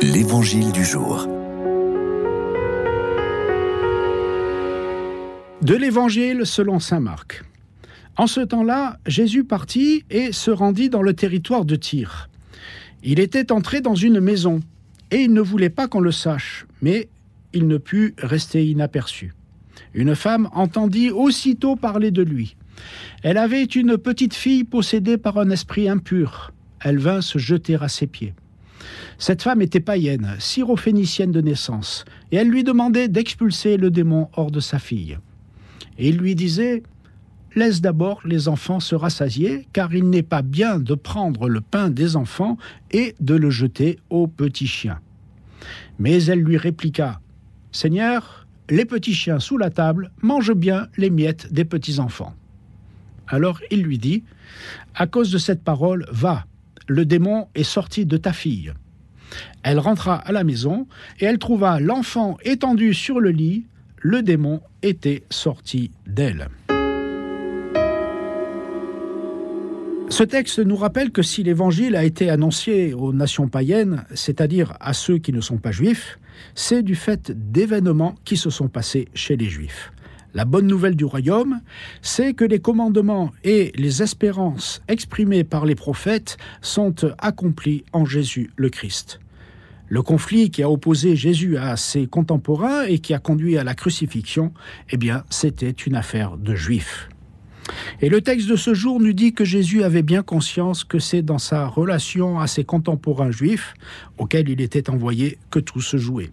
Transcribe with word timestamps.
L'Évangile 0.00 0.70
du 0.70 0.84
jour. 0.84 1.26
De 5.60 5.74
l'Évangile 5.74 6.46
selon 6.46 6.78
Saint 6.78 7.00
Marc. 7.00 7.42
En 8.16 8.28
ce 8.28 8.40
temps-là, 8.40 8.98
Jésus 9.06 9.42
partit 9.42 10.04
et 10.08 10.30
se 10.32 10.52
rendit 10.52 10.88
dans 10.88 11.02
le 11.02 11.14
territoire 11.14 11.64
de 11.64 11.74
Tyr. 11.74 12.28
Il 13.02 13.18
était 13.18 13.50
entré 13.50 13.80
dans 13.80 13.96
une 13.96 14.20
maison, 14.20 14.60
et 15.10 15.22
il 15.22 15.32
ne 15.32 15.40
voulait 15.40 15.68
pas 15.68 15.88
qu'on 15.88 16.00
le 16.00 16.12
sache, 16.12 16.66
mais 16.80 17.08
il 17.52 17.66
ne 17.66 17.76
put 17.76 18.14
rester 18.18 18.64
inaperçu. 18.64 19.34
Une 19.94 20.14
femme 20.14 20.48
entendit 20.52 21.10
aussitôt 21.10 21.74
parler 21.74 22.12
de 22.12 22.22
lui. 22.22 22.56
Elle 23.24 23.36
avait 23.36 23.64
une 23.64 23.98
petite 23.98 24.34
fille 24.34 24.62
possédée 24.62 25.18
par 25.18 25.38
un 25.38 25.50
esprit 25.50 25.88
impur. 25.88 26.52
Elle 26.80 26.98
vint 26.98 27.20
se 27.20 27.38
jeter 27.38 27.76
à 27.80 27.88
ses 27.88 28.06
pieds. 28.06 28.34
Cette 29.18 29.42
femme 29.42 29.62
était 29.62 29.80
païenne, 29.80 30.36
syrophénicienne 30.38 31.32
de 31.32 31.40
naissance, 31.40 32.04
et 32.30 32.36
elle 32.36 32.48
lui 32.48 32.64
demandait 32.64 33.08
d'expulser 33.08 33.76
le 33.76 33.90
démon 33.90 34.28
hors 34.34 34.50
de 34.50 34.60
sa 34.60 34.78
fille. 34.78 35.18
Et 35.98 36.08
il 36.08 36.18
lui 36.18 36.34
disait 36.34 36.82
Laisse 37.54 37.80
d'abord 37.80 38.20
les 38.24 38.46
enfants 38.46 38.78
se 38.78 38.94
rassasier, 38.94 39.66
car 39.72 39.94
il 39.94 40.08
n'est 40.10 40.22
pas 40.22 40.42
bien 40.42 40.78
de 40.78 40.94
prendre 40.94 41.48
le 41.48 41.60
pain 41.60 41.88
des 41.88 42.14
enfants 42.14 42.58
et 42.90 43.14
de 43.20 43.34
le 43.34 43.50
jeter 43.50 43.98
aux 44.10 44.26
petits 44.26 44.66
chiens. 44.66 45.00
Mais 45.98 46.22
elle 46.24 46.40
lui 46.40 46.56
répliqua 46.56 47.20
Seigneur, 47.72 48.46
les 48.70 48.84
petits 48.84 49.14
chiens 49.14 49.40
sous 49.40 49.58
la 49.58 49.70
table 49.70 50.10
mangent 50.22 50.54
bien 50.54 50.88
les 50.96 51.10
miettes 51.10 51.52
des 51.52 51.64
petits 51.64 51.98
enfants. 52.00 52.34
Alors 53.26 53.60
il 53.70 53.82
lui 53.82 53.98
dit 53.98 54.24
À 54.94 55.06
cause 55.06 55.30
de 55.30 55.38
cette 55.38 55.62
parole, 55.62 56.06
va, 56.10 56.46
le 56.88 57.04
démon 57.04 57.48
est 57.54 57.62
sorti 57.62 58.06
de 58.06 58.16
ta 58.16 58.32
fille. 58.32 58.72
Elle 59.62 59.78
rentra 59.78 60.16
à 60.16 60.32
la 60.32 60.42
maison 60.42 60.88
et 61.20 61.26
elle 61.26 61.38
trouva 61.38 61.78
l'enfant 61.78 62.38
étendu 62.42 62.94
sur 62.94 63.20
le 63.20 63.30
lit. 63.30 63.66
Le 64.00 64.22
démon 64.22 64.62
était 64.82 65.22
sorti 65.30 65.90
d'elle. 66.06 66.48
Ce 70.10 70.22
texte 70.22 70.58
nous 70.60 70.76
rappelle 70.76 71.10
que 71.10 71.22
si 71.22 71.42
l'Évangile 71.42 71.94
a 71.94 72.04
été 72.04 72.30
annoncé 72.30 72.94
aux 72.94 73.12
nations 73.12 73.48
païennes, 73.48 74.04
c'est-à-dire 74.14 74.72
à 74.80 74.94
ceux 74.94 75.18
qui 75.18 75.32
ne 75.32 75.42
sont 75.42 75.58
pas 75.58 75.70
juifs, 75.70 76.18
c'est 76.54 76.82
du 76.82 76.94
fait 76.94 77.30
d'événements 77.30 78.14
qui 78.24 78.38
se 78.38 78.48
sont 78.48 78.68
passés 78.68 79.08
chez 79.12 79.36
les 79.36 79.50
juifs. 79.50 79.92
La 80.34 80.44
bonne 80.44 80.66
nouvelle 80.66 80.94
du 80.94 81.04
royaume, 81.04 81.60
c'est 82.02 82.34
que 82.34 82.44
les 82.44 82.58
commandements 82.58 83.32
et 83.44 83.72
les 83.76 84.02
espérances 84.02 84.82
exprimées 84.86 85.44
par 85.44 85.64
les 85.64 85.74
prophètes 85.74 86.36
sont 86.60 86.94
accomplis 87.18 87.84
en 87.92 88.04
Jésus 88.04 88.50
le 88.56 88.68
Christ. 88.68 89.20
Le 89.88 90.02
conflit 90.02 90.50
qui 90.50 90.62
a 90.62 90.70
opposé 90.70 91.16
Jésus 91.16 91.56
à 91.56 91.76
ses 91.76 92.06
contemporains 92.06 92.84
et 92.84 92.98
qui 92.98 93.14
a 93.14 93.18
conduit 93.18 93.56
à 93.56 93.64
la 93.64 93.74
crucifixion, 93.74 94.52
eh 94.90 94.98
bien, 94.98 95.24
c'était 95.30 95.70
une 95.70 95.94
affaire 95.94 96.36
de 96.36 96.54
juifs. 96.54 97.08
Et 98.02 98.10
le 98.10 98.20
texte 98.20 98.48
de 98.48 98.56
ce 98.56 98.74
jour 98.74 99.00
nous 99.00 99.14
dit 99.14 99.32
que 99.32 99.44
Jésus 99.44 99.82
avait 99.82 100.02
bien 100.02 100.22
conscience 100.22 100.84
que 100.84 100.98
c'est 100.98 101.22
dans 101.22 101.38
sa 101.38 101.66
relation 101.66 102.38
à 102.38 102.46
ses 102.46 102.64
contemporains 102.64 103.30
juifs, 103.30 103.74
auxquels 104.18 104.50
il 104.50 104.60
était 104.60 104.90
envoyé, 104.90 105.38
que 105.50 105.58
tout 105.58 105.80
se 105.80 105.96
jouait. 105.96 106.30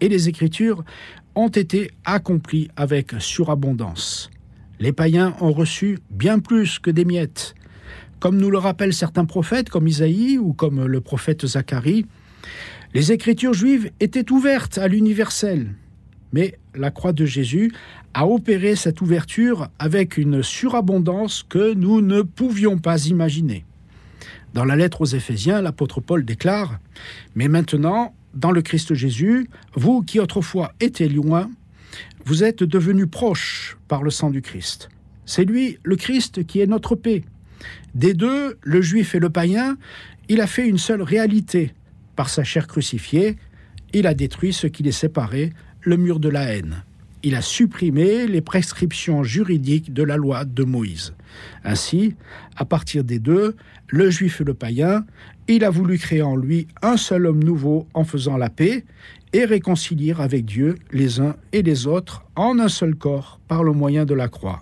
Et 0.00 0.08
les 0.08 0.28
Écritures 0.28 0.84
ont 1.34 1.48
été 1.48 1.90
accomplies 2.04 2.68
avec 2.76 3.12
surabondance. 3.18 4.30
Les 4.80 4.92
païens 4.92 5.34
ont 5.40 5.52
reçu 5.52 5.98
bien 6.10 6.38
plus 6.38 6.78
que 6.78 6.90
des 6.90 7.04
miettes. 7.04 7.54
Comme 8.20 8.38
nous 8.38 8.50
le 8.50 8.58
rappellent 8.58 8.94
certains 8.94 9.24
prophètes, 9.24 9.68
comme 9.68 9.86
Isaïe 9.86 10.38
ou 10.38 10.52
comme 10.52 10.86
le 10.86 11.00
prophète 11.00 11.46
Zacharie, 11.46 12.06
les 12.94 13.12
Écritures 13.12 13.54
juives 13.54 13.90
étaient 14.00 14.30
ouvertes 14.32 14.78
à 14.78 14.88
l'universel. 14.88 15.74
Mais 16.32 16.54
la 16.74 16.90
croix 16.90 17.12
de 17.12 17.24
Jésus 17.24 17.72
a 18.12 18.26
opéré 18.26 18.76
cette 18.76 19.00
ouverture 19.00 19.68
avec 19.78 20.16
une 20.16 20.42
surabondance 20.42 21.44
que 21.48 21.74
nous 21.74 22.00
ne 22.00 22.22
pouvions 22.22 22.78
pas 22.78 23.06
imaginer. 23.06 23.64
Dans 24.54 24.64
la 24.64 24.76
lettre 24.76 25.00
aux 25.00 25.06
Éphésiens, 25.06 25.60
l'apôtre 25.60 26.00
Paul 26.00 26.24
déclare 26.24 26.78
Mais 27.34 27.48
maintenant, 27.48 28.14
dans 28.34 28.50
le 28.50 28.62
Christ 28.62 28.94
Jésus, 28.94 29.48
vous 29.74 30.02
qui 30.02 30.20
autrefois 30.20 30.72
étiez 30.80 31.08
loin, 31.08 31.50
vous 32.24 32.42
êtes 32.42 32.62
devenus 32.62 33.08
proches 33.10 33.76
par 33.88 34.02
le 34.02 34.10
sang 34.10 34.30
du 34.30 34.42
Christ. 34.42 34.88
C'est 35.26 35.44
lui, 35.44 35.78
le 35.82 35.96
Christ, 35.96 36.46
qui 36.46 36.60
est 36.60 36.66
notre 36.66 36.96
paix. 36.96 37.24
Des 37.94 38.14
deux, 38.14 38.58
le 38.62 38.82
juif 38.82 39.14
et 39.14 39.20
le 39.20 39.30
païen, 39.30 39.76
il 40.28 40.40
a 40.40 40.46
fait 40.46 40.66
une 40.66 40.78
seule 40.78 41.02
réalité. 41.02 41.72
Par 42.16 42.28
sa 42.28 42.44
chair 42.44 42.66
crucifiée, 42.66 43.36
il 43.92 44.06
a 44.06 44.14
détruit 44.14 44.52
ce 44.52 44.66
qui 44.66 44.82
les 44.82 44.92
séparait, 44.92 45.52
le 45.82 45.96
mur 45.96 46.18
de 46.18 46.28
la 46.28 46.44
haine. 46.44 46.82
Il 47.26 47.34
a 47.34 47.40
supprimé 47.40 48.26
les 48.26 48.42
prescriptions 48.42 49.22
juridiques 49.22 49.94
de 49.94 50.02
la 50.02 50.18
loi 50.18 50.44
de 50.44 50.62
Moïse. 50.62 51.14
Ainsi, 51.64 52.16
à 52.54 52.66
partir 52.66 53.02
des 53.02 53.18
deux, 53.18 53.56
le 53.88 54.10
juif 54.10 54.42
et 54.42 54.44
le 54.44 54.52
païen, 54.52 55.06
il 55.48 55.64
a 55.64 55.70
voulu 55.70 55.96
créer 55.96 56.20
en 56.20 56.36
lui 56.36 56.68
un 56.82 56.98
seul 56.98 57.26
homme 57.26 57.42
nouveau 57.42 57.88
en 57.94 58.04
faisant 58.04 58.36
la 58.36 58.50
paix 58.50 58.84
et 59.32 59.46
réconcilier 59.46 60.14
avec 60.18 60.44
Dieu 60.44 60.74
les 60.92 61.18
uns 61.18 61.34
et 61.52 61.62
les 61.62 61.86
autres 61.86 62.26
en 62.36 62.58
un 62.58 62.68
seul 62.68 62.94
corps 62.94 63.40
par 63.48 63.64
le 63.64 63.72
moyen 63.72 64.04
de 64.04 64.14
la 64.14 64.28
croix. 64.28 64.60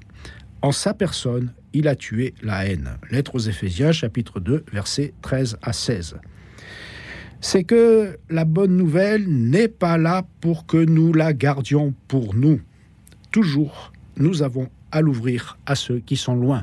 En 0.63 0.71
sa 0.71 0.95
personne, 0.95 1.53
il 1.73 1.89
a 1.89 1.97
tué 1.97 2.33
la 2.43 2.65
haine. 2.65 2.91
Lettre 3.11 3.35
aux 3.35 3.41
Éphésiens, 3.41 3.91
chapitre 3.91 4.39
2, 4.39 4.65
versets 4.73 5.15
13 5.21 5.59
à 5.63 5.73
16 5.73 6.17
c'est 7.43 7.65
que 7.65 8.17
la 8.31 8.45
bonne 8.45 8.77
nouvelle 8.77 9.29
n'est 9.29 9.69
pas 9.69 9.99
là 9.99 10.25
pour 10.41 10.65
que 10.65 10.77
nous 10.77 11.13
la 11.13 11.35
gardions 11.35 11.93
pour 12.07 12.35
nous. 12.35 12.61
Toujours, 13.33 13.93
nous 14.17 14.43
avons 14.43 14.69
à 14.93 15.01
l'ouvrir 15.01 15.59
à 15.67 15.75
ceux 15.75 15.99
qui 15.99 16.17
sont 16.17 16.37
loin. 16.37 16.61